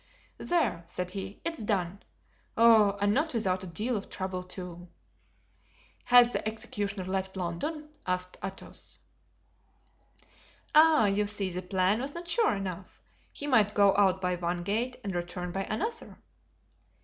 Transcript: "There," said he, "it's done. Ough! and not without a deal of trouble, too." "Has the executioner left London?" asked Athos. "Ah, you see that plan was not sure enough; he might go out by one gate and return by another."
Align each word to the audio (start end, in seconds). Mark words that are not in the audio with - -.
"There," 0.39 0.81
said 0.87 1.11
he, 1.11 1.39
"it's 1.45 1.61
done. 1.61 2.01
Ough! 2.57 2.97
and 3.01 3.13
not 3.13 3.35
without 3.35 3.63
a 3.63 3.67
deal 3.67 3.95
of 3.95 4.09
trouble, 4.09 4.41
too." 4.41 4.87
"Has 6.05 6.33
the 6.33 6.47
executioner 6.47 7.03
left 7.05 7.37
London?" 7.37 7.87
asked 8.07 8.35
Athos. 8.43 8.97
"Ah, 10.73 11.05
you 11.05 11.27
see 11.27 11.51
that 11.51 11.69
plan 11.69 12.01
was 12.01 12.15
not 12.15 12.27
sure 12.27 12.55
enough; 12.55 12.99
he 13.31 13.45
might 13.45 13.75
go 13.75 13.95
out 13.95 14.19
by 14.21 14.33
one 14.33 14.63
gate 14.63 14.99
and 15.03 15.13
return 15.13 15.51
by 15.51 15.65
another." 15.65 16.17